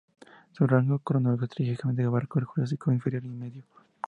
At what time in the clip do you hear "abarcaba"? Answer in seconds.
2.07-2.39